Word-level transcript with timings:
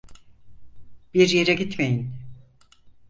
Bir 1.13 1.29
yere 1.29 1.53
gitmeyin. 1.53 2.13